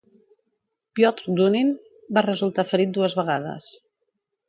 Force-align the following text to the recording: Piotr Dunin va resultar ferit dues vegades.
Piotr 0.99 1.27
Dunin 1.41 1.71
va 2.19 2.25
resultar 2.31 2.69
ferit 2.73 2.99
dues 2.99 3.19
vegades. 3.23 3.73